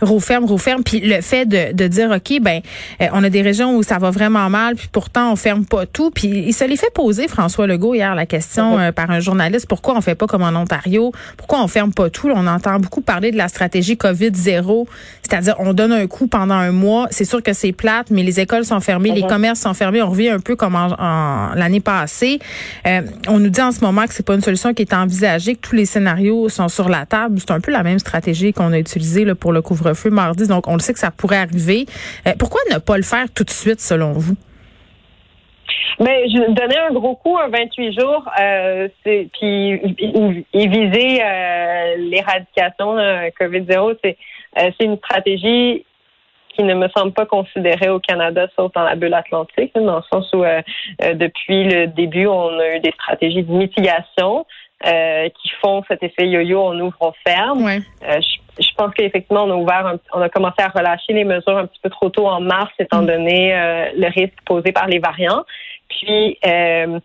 -hmm. 0.00 0.58
ferme, 0.58 0.82
puis 0.82 1.00
le 1.00 1.20
fait 1.20 1.46
de, 1.46 1.72
de 1.72 1.86
dire 1.86 2.10
ok, 2.10 2.40
ben, 2.40 2.60
euh, 3.00 3.06
on 3.12 3.22
a 3.22 3.30
des 3.30 3.42
régions 3.42 3.76
où 3.76 3.82
ça 3.82 3.98
va 3.98 4.10
vraiment 4.10 4.48
mal, 4.48 4.76
puis 4.76 4.88
pourtant 4.90 5.32
on 5.32 5.36
ferme 5.36 5.64
pas 5.66 5.84
tout, 5.86 6.10
puis 6.10 6.28
il 6.28 6.54
se 6.54 6.64
les 6.64 6.76
fait 6.76 6.92
poser 6.92 7.28
François 7.28 7.66
Legault 7.66 7.94
hier 7.94 8.14
la 8.14 8.26
question 8.26 8.78
mm-hmm. 8.78 8.92
par 8.92 9.10
un 9.10 9.20
journaliste, 9.20 9.66
pourquoi 9.68 9.96
on 9.96 10.00
fait 10.00 10.14
pas 10.14 10.26
comme 10.26 10.42
en 10.42 10.54
Ontario, 10.62 11.12
pourquoi 11.36 11.62
on 11.62 11.68
ferme 11.68 11.92
pas 11.92 12.08
tout, 12.10 12.30
on 12.34 12.46
entend 12.46 12.78
beaucoup 12.78 13.02
parler 13.02 13.30
de 13.30 13.36
la 13.36 13.48
stratégie 13.48 13.96
Covid 13.96 14.32
zéro, 14.34 14.88
c'est-à-dire 15.22 15.56
on 15.58 15.72
donne 15.74 15.92
un 15.92 16.06
coup 16.06 16.26
pendant 16.26 16.54
un 16.54 16.72
mois, 16.72 17.08
c'est 17.10 17.24
sûr 17.24 17.42
que 17.42 17.52
c'est 17.52 17.72
plate, 17.72 18.08
mais 18.10 18.22
les 18.22 18.40
écoles 18.40 18.64
sont 18.64 18.80
fermées, 18.80 19.10
les 19.10 19.26
commerces 19.34 19.60
sont 19.60 19.74
fermés. 19.74 20.00
On 20.00 20.10
revient 20.10 20.28
un 20.28 20.38
peu 20.38 20.54
comme 20.54 20.74
l'année 21.56 21.80
passée. 21.80 22.38
Euh, 22.86 23.00
on 23.28 23.40
nous 23.40 23.50
dit 23.50 23.60
en 23.60 23.72
ce 23.72 23.80
moment 23.84 24.06
que 24.06 24.14
c'est 24.14 24.26
pas 24.26 24.34
une 24.34 24.40
solution 24.40 24.72
qui 24.72 24.82
est 24.82 24.94
envisagée, 24.94 25.56
que 25.56 25.60
tous 25.60 25.74
les 25.74 25.86
scénarios 25.86 26.48
sont 26.48 26.68
sur 26.68 26.88
la 26.88 27.04
table. 27.04 27.38
C'est 27.40 27.50
un 27.50 27.60
peu 27.60 27.72
la 27.72 27.82
même 27.82 27.98
stratégie 27.98 28.52
qu'on 28.52 28.72
a 28.72 28.78
utilisée 28.78 29.34
pour 29.34 29.52
le 29.52 29.60
couvre-feu 29.60 30.10
mardi. 30.10 30.46
Donc, 30.46 30.68
on 30.68 30.74
le 30.74 30.78
sait 30.80 30.92
que 30.92 31.00
ça 31.00 31.10
pourrait 31.10 31.38
arriver. 31.38 31.86
Euh, 32.26 32.32
pourquoi 32.38 32.60
ne 32.72 32.78
pas 32.78 32.96
le 32.96 33.02
faire 33.02 33.26
tout 33.34 33.42
de 33.42 33.50
suite, 33.50 33.80
selon 33.80 34.12
vous? 34.12 34.36
Mais 35.98 36.28
je 36.28 36.52
donnais 36.52 36.78
un 36.78 36.92
gros 36.92 37.16
coup, 37.16 37.36
un 37.38 37.48
28 37.48 37.98
jours, 37.98 38.28
euh, 38.40 38.88
puis 39.04 39.80
et 40.52 40.66
viser 40.68 41.22
euh, 41.22 41.96
l'éradication 41.98 42.94
de 42.94 43.30
COVID-0, 43.38 43.96
c'est 44.02 44.16
c'est 44.56 44.84
une 44.84 44.96
stratégie 44.98 45.84
qui 46.54 46.62
ne 46.62 46.74
me 46.74 46.88
semble 46.96 47.12
pas 47.12 47.26
considéré 47.26 47.88
au 47.88 47.98
Canada, 47.98 48.46
sauf 48.56 48.72
dans 48.72 48.82
la 48.82 48.94
bulle 48.94 49.14
atlantique, 49.14 49.72
dans 49.74 49.96
le 49.96 50.02
sens 50.12 50.30
où 50.32 50.42
euh, 50.42 50.62
euh, 51.02 51.14
depuis 51.14 51.64
le 51.64 51.86
début, 51.88 52.26
on 52.26 52.58
a 52.58 52.76
eu 52.76 52.80
des 52.80 52.92
stratégies 52.92 53.42
de 53.42 53.52
mitigation 53.52 54.46
euh, 54.86 55.28
qui 55.28 55.50
font 55.60 55.82
cet 55.88 56.02
effet 56.02 56.28
yo-yo, 56.28 56.60
on 56.60 56.78
ouvre, 56.80 56.96
on 57.00 57.12
ferme. 57.26 57.80
Je, 58.02 58.74
pense 58.76 58.92
qu'effectivement, 58.94 59.44
on 59.44 59.50
a 59.50 59.56
ouvert, 59.56 59.98
on 60.12 60.20
a 60.20 60.28
commencé 60.28 60.62
à 60.62 60.68
relâcher 60.68 61.12
les 61.12 61.24
mesures 61.24 61.56
un 61.56 61.66
petit 61.66 61.80
peu 61.82 61.90
trop 61.90 62.10
tôt 62.10 62.26
en 62.26 62.40
mars, 62.40 62.70
étant 62.78 63.02
mm. 63.02 63.06
donné 63.06 63.52
le 63.96 64.08
risque 64.08 64.38
posé 64.44 64.72
par 64.72 64.86
les 64.86 64.98
variants. 64.98 65.44
Puis 65.88 66.38
la 66.42 67.00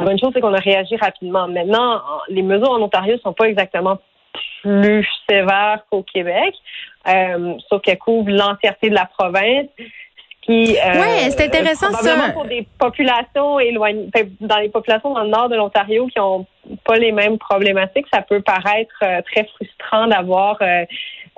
bonne 0.00 0.18
chose, 0.18 0.30
c'est 0.32 0.40
qu'on 0.40 0.54
a 0.54 0.60
réagi 0.60 0.96
rapidement. 0.96 1.48
Maintenant, 1.48 2.02
les 2.28 2.42
mesures 2.42 2.70
en 2.70 2.80
Ontario 2.80 3.18
sont 3.18 3.32
pas 3.32 3.48
exactement 3.48 3.98
plus 4.62 5.06
sévères 5.28 5.80
qu'au 5.90 6.02
Québec 6.02 6.54
euh, 7.08 7.54
sauf 7.68 7.82
qu'elle 7.82 7.98
couvre 7.98 8.30
l'entièreté 8.30 8.90
de 8.90 8.94
la 8.94 9.06
province. 9.06 9.66
Qui, 10.42 10.76
euh, 10.76 10.92
oui, 10.94 11.30
c'est 11.30 11.46
intéressant 11.46 11.90
ça. 11.90 12.30
pour 12.32 12.44
des 12.44 12.66
populations 12.78 13.58
éloignées, 13.58 14.08
dans 14.40 14.58
les 14.58 14.68
populations 14.68 15.12
dans 15.12 15.24
le 15.24 15.28
nord 15.28 15.48
de 15.48 15.56
l'Ontario 15.56 16.06
qui 16.06 16.20
ont 16.20 16.46
pas 16.84 16.96
les 16.98 17.10
mêmes 17.10 17.36
problématiques, 17.36 18.06
ça 18.12 18.22
peut 18.22 18.40
paraître 18.40 18.94
euh, 19.02 19.22
très 19.22 19.44
frustrant 19.44 20.06
d'avoir 20.06 20.56
euh, 20.62 20.84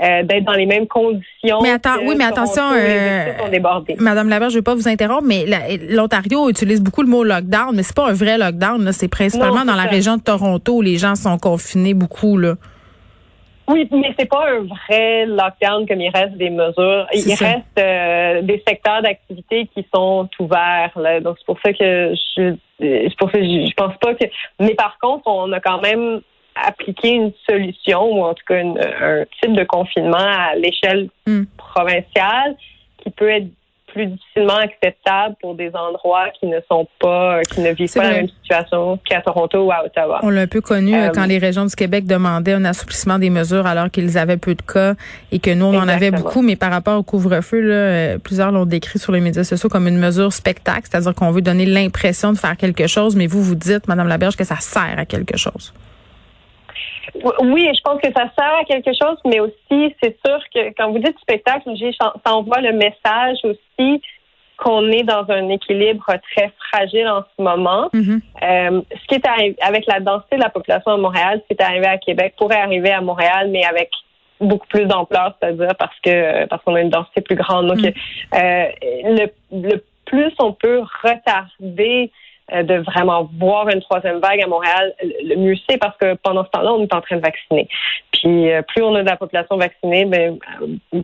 euh, 0.02 0.22
d'être 0.24 0.44
dans 0.44 0.52
les 0.52 0.66
mêmes 0.66 0.86
conditions. 0.86 1.62
Mais 1.62 1.70
attends, 1.70 1.96
oui, 2.04 2.16
mais 2.18 2.24
attention, 2.24 2.64
Madame 3.98 4.28
Laberge, 4.28 4.52
je 4.52 4.58
vais 4.58 4.62
pas 4.62 4.74
vous 4.74 4.88
interrompre, 4.88 5.24
mais 5.24 5.46
l'Ontario 5.88 6.50
utilise 6.50 6.82
beaucoup 6.82 7.00
le 7.00 7.08
mot 7.08 7.24
lockdown, 7.24 7.74
mais 7.74 7.84
c'est 7.84 7.96
pas 7.96 8.10
un 8.10 8.12
vrai 8.12 8.36
lockdown. 8.36 8.92
C'est 8.92 9.08
principalement 9.08 9.64
dans 9.64 9.74
la 9.74 9.84
région 9.84 10.18
de 10.18 10.22
Toronto 10.22 10.74
où 10.74 10.82
les 10.82 10.98
gens 10.98 11.14
sont 11.14 11.38
confinés 11.38 11.94
beaucoup 11.94 12.36
là. 12.36 12.56
Oui, 13.68 13.86
mais 13.92 14.14
c'est 14.18 14.28
pas 14.28 14.50
un 14.50 14.60
vrai 14.60 15.26
lockdown 15.26 15.86
comme 15.86 16.00
il 16.00 16.10
reste 16.10 16.36
des 16.38 16.48
mesures. 16.48 17.06
Il 17.12 17.34
reste 17.34 17.78
euh, 17.78 18.40
des 18.40 18.62
secteurs 18.66 19.02
d'activité 19.02 19.68
qui 19.74 19.86
sont 19.94 20.28
ouverts. 20.40 20.92
Là. 20.96 21.20
Donc 21.20 21.36
c'est 21.38 21.46
pour 21.46 21.58
ça 21.62 21.72
que 21.72 22.14
je 22.36 22.54
c'est 22.80 23.16
pour 23.18 23.30
ça 23.30 23.38
que 23.38 23.44
je, 23.44 23.74
pense 23.74 23.96
pas 24.00 24.14
que. 24.14 24.24
Mais 24.58 24.74
par 24.74 24.98
contre, 24.98 25.26
on 25.26 25.52
a 25.52 25.60
quand 25.60 25.82
même 25.82 26.20
appliqué 26.54 27.10
une 27.10 27.32
solution 27.48 28.02
ou 28.10 28.24
en 28.24 28.34
tout 28.34 28.44
cas 28.46 28.60
un 28.60 29.24
type 29.40 29.52
de 29.52 29.64
confinement 29.64 30.16
à 30.16 30.54
l'échelle 30.54 31.08
hmm. 31.26 31.44
provinciale 31.56 32.56
qui 33.02 33.10
peut 33.10 33.28
être 33.28 33.48
plus 33.98 34.06
difficilement 34.06 34.56
acceptable 34.56 35.34
pour 35.40 35.54
des 35.56 35.70
endroits 35.74 36.28
qui 36.38 36.46
ne 36.46 36.58
sont 36.70 36.86
pas, 37.00 37.42
qui 37.42 37.60
ne 37.60 37.72
vivent 37.72 37.92
pas 37.92 38.04
la 38.04 38.12
même 38.12 38.28
situation 38.28 38.98
qu'à 39.04 39.20
Toronto 39.22 39.64
ou 39.64 39.72
à 39.72 39.84
Ottawa. 39.84 40.20
On 40.22 40.30
l'a 40.30 40.42
un 40.42 40.46
peu 40.46 40.60
connu 40.60 40.94
euh, 40.94 41.10
quand 41.12 41.26
les 41.26 41.38
régions 41.38 41.64
du 41.64 41.74
Québec 41.74 42.06
demandaient 42.06 42.52
un 42.52 42.64
assouplissement 42.64 43.18
des 43.18 43.30
mesures 43.30 43.66
alors 43.66 43.90
qu'ils 43.90 44.16
avaient 44.16 44.36
peu 44.36 44.54
de 44.54 44.62
cas 44.62 44.94
et 45.32 45.40
que 45.40 45.50
nous, 45.50 45.66
on 45.66 45.76
en 45.76 45.88
avait 45.88 46.12
beaucoup. 46.12 46.42
Mais 46.42 46.54
par 46.54 46.70
rapport 46.70 46.98
au 46.98 47.02
couvre-feu, 47.02 47.60
euh, 47.64 48.18
plusieurs 48.18 48.52
l'ont 48.52 48.66
décrit 48.66 49.00
sur 49.00 49.12
les 49.12 49.20
médias 49.20 49.44
sociaux 49.44 49.68
comme 49.68 49.88
une 49.88 49.98
mesure 49.98 50.32
spectacle, 50.32 50.86
c'est-à-dire 50.90 51.14
qu'on 51.14 51.32
veut 51.32 51.42
donner 51.42 51.66
l'impression 51.66 52.32
de 52.32 52.38
faire 52.38 52.56
quelque 52.56 52.86
chose, 52.86 53.16
mais 53.16 53.26
vous, 53.26 53.42
vous 53.42 53.56
dites, 53.56 53.88
Madame 53.88 54.06
Laberge, 54.06 54.36
que 54.36 54.44
ça 54.44 54.56
sert 54.60 54.94
à 54.96 55.04
quelque 55.06 55.36
chose. 55.36 55.72
Oui, 57.40 57.68
je 57.74 57.80
pense 57.82 58.00
que 58.00 58.08
ça 58.08 58.30
sert 58.38 58.54
à 58.60 58.64
quelque 58.64 58.90
chose, 58.90 59.18
mais 59.24 59.40
aussi, 59.40 59.94
c'est 60.02 60.16
sûr 60.24 60.38
que 60.54 60.72
quand 60.76 60.90
vous 60.90 60.98
dites 60.98 61.18
spectacle, 61.20 61.70
ça 62.00 62.12
envoie 62.32 62.60
le 62.60 62.72
message 62.72 63.38
aussi 63.44 64.02
qu'on 64.58 64.90
est 64.90 65.04
dans 65.04 65.24
un 65.30 65.48
équilibre 65.48 66.04
très 66.32 66.52
fragile 66.68 67.08
en 67.08 67.22
ce 67.22 67.42
moment. 67.42 67.88
Mm-hmm. 67.94 68.20
Euh, 68.42 68.82
ce 68.90 69.06
qui 69.06 69.14
est 69.14 69.26
arrivé 69.26 69.56
avec 69.60 69.86
la 69.86 70.00
densité 70.00 70.36
de 70.36 70.42
la 70.42 70.50
population 70.50 70.92
à 70.92 70.96
Montréal, 70.96 71.40
ce 71.42 71.54
qui 71.54 71.60
est 71.60 71.64
arrivé 71.64 71.86
à 71.86 71.96
Québec 71.96 72.34
pourrait 72.36 72.60
arriver 72.60 72.90
à 72.90 73.00
Montréal, 73.00 73.48
mais 73.50 73.64
avec 73.64 73.90
beaucoup 74.40 74.66
plus 74.66 74.86
d'ampleur, 74.86 75.34
c'est-à-dire 75.40 75.74
parce 75.78 75.98
que 76.00 76.46
parce 76.46 76.62
qu'on 76.64 76.74
a 76.74 76.80
une 76.80 76.90
densité 76.90 77.20
plus 77.20 77.36
grande. 77.36 77.68
Donc, 77.68 77.78
mm. 77.78 77.92
euh, 78.34 78.66
le, 79.04 79.26
le 79.52 79.84
plus 80.06 80.32
on 80.40 80.52
peut 80.52 80.82
retarder 81.02 82.10
de 82.52 82.76
vraiment 82.78 83.28
voir 83.38 83.68
une 83.68 83.80
troisième 83.80 84.18
vague 84.20 84.42
à 84.42 84.46
Montréal, 84.46 84.94
le 85.02 85.36
mieux 85.36 85.54
c'est 85.68 85.78
parce 85.78 85.96
que 85.98 86.14
pendant 86.14 86.44
ce 86.44 86.50
temps-là, 86.50 86.72
on 86.72 86.82
est 86.82 86.94
en 86.94 87.00
train 87.00 87.16
de 87.16 87.22
vacciner. 87.22 87.68
Puis 88.12 88.50
euh, 88.50 88.62
plus 88.62 88.82
on 88.82 88.94
a 88.94 89.02
de 89.02 89.08
la 89.08 89.16
population 89.16 89.56
vaccinée, 89.56 90.04
ben, 90.04 90.38
euh, 90.94 91.02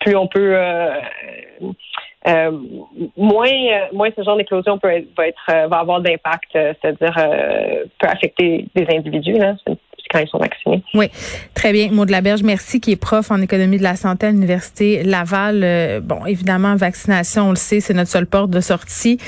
plus 0.00 0.16
on 0.16 0.26
peut 0.26 0.56
moins 3.16 3.48
moins 3.92 4.08
ce 4.16 4.22
genre 4.22 4.36
d'éclosion 4.36 4.78
peut 4.78 4.90
être, 4.90 5.08
va 5.16 5.28
être 5.28 5.68
va 5.68 5.78
avoir 5.78 6.00
d'impact, 6.00 6.50
c'est-à-dire 6.52 7.14
peut 7.98 8.08
affecter 8.08 8.66
des 8.74 8.86
individus. 8.90 9.34
Là 9.34 9.54
Oui, 10.94 11.10
très 11.54 11.72
bien. 11.72 11.90
Maud 11.90 12.10
Laberge, 12.10 12.42
merci, 12.42 12.80
qui 12.80 12.92
est 12.92 12.96
prof 12.96 13.30
en 13.30 13.40
économie 13.40 13.78
de 13.78 13.82
la 13.82 13.96
santé 13.96 14.26
à 14.26 14.30
l'Université 14.30 15.02
Laval. 15.02 15.62
Euh, 15.64 16.00
bon, 16.00 16.24
évidemment, 16.26 16.76
vaccination, 16.76 17.48
on 17.48 17.50
le 17.50 17.56
sait, 17.56 17.80
c'est 17.80 17.94
notre 17.94 18.10
seule 18.10 18.26
porte 18.26 18.50
de 18.50 18.60
sortie. 18.60 19.18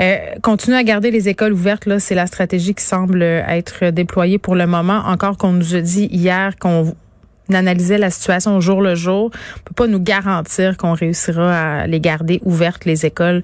Euh, 0.00 0.16
continuer 0.42 0.76
à 0.76 0.84
garder 0.84 1.10
les 1.10 1.28
écoles 1.28 1.52
ouvertes, 1.52 1.86
là, 1.86 1.98
c'est 1.98 2.14
la 2.14 2.26
stratégie 2.26 2.74
qui 2.74 2.84
semble 2.84 3.22
être 3.22 3.90
déployée 3.90 4.38
pour 4.38 4.54
le 4.54 4.66
moment. 4.66 5.02
Encore 5.06 5.36
qu'on 5.36 5.52
nous 5.52 5.74
a 5.74 5.80
dit 5.80 6.08
hier 6.12 6.56
qu'on 6.58 6.94
analysait 7.52 7.98
la 7.98 8.10
situation 8.10 8.56
au 8.56 8.60
jour 8.60 8.82
le 8.82 8.94
jour. 8.94 9.30
On 9.32 9.60
peut 9.64 9.74
pas 9.74 9.86
nous 9.86 10.00
garantir 10.00 10.76
qu'on 10.76 10.92
réussira 10.92 11.80
à 11.80 11.86
les 11.86 12.00
garder 12.00 12.40
ouvertes, 12.44 12.84
les 12.84 13.06
écoles 13.06 13.42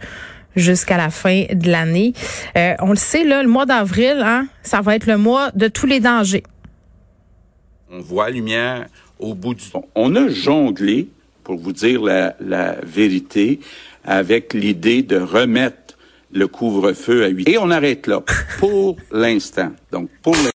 jusqu'à 0.57 0.97
la 0.97 1.11
fin 1.11 1.45
de 1.53 1.71
l'année. 1.71 2.13
Euh, 2.57 2.75
on 2.81 2.91
le 2.91 2.97
sait, 2.97 3.25
là, 3.25 3.43
le 3.43 3.49
mois 3.49 3.67
d'avril, 3.67 4.23
hein, 4.23 4.47
ça 4.63 4.81
va 4.81 4.97
être 4.97 5.07
le 5.07 5.17
mois 5.17 5.51
de 5.55 5.69
tous 5.69 5.87
les 5.87 6.01
dangers. 6.01 6.43
On 7.95 8.01
voit 8.01 8.31
la 8.31 8.31
lumière 8.31 8.87
au 9.19 9.35
bout 9.35 9.53
du... 9.53 9.65
On 9.95 10.17
a 10.17 10.27
jonglé, 10.31 11.09
pour 11.45 11.59
vous 11.59 11.73
dire 11.73 12.01
la, 12.03 12.35
la 12.41 12.77
vérité, 12.83 13.61
avec 14.03 14.55
l'idée 14.55 15.03
de 15.03 15.19
remettre 15.19 15.99
le 16.33 16.49
couvre-feu 16.49 17.25
à 17.25 17.29
8. 17.29 17.51
Et 17.51 17.59
on 17.59 17.71
arrête 17.71 18.07
là, 18.07 18.23
pour 18.59 18.97
l'instant. 19.11 19.73
Donc, 19.91 20.09
pour 20.23 20.35